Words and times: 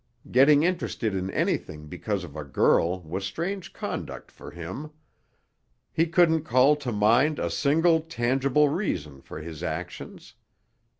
Getting 0.31 0.63
interested 0.63 1.13
in 1.13 1.29
anything 1.29 1.85
because 1.85 2.23
of 2.23 2.35
a 2.35 2.43
girl 2.43 3.01
was 3.03 3.23
strange 3.23 3.71
conduct 3.71 4.31
for 4.31 4.49
him. 4.49 4.89
He 5.93 6.07
couldn't 6.07 6.41
call 6.41 6.75
to 6.77 6.91
mind 6.91 7.37
a 7.37 7.51
single 7.51 7.99
tangible 8.01 8.67
reason 8.67 9.21
for 9.21 9.37
his 9.41 9.61
actions. 9.61 10.33